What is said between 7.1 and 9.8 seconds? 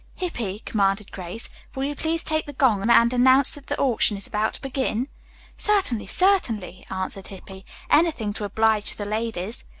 Hippy. "Anything to oblige the ladies."